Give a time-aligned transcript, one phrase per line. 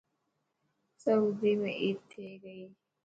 [1.03, 2.63] سوئدي ۾ عيد ٿي گئي.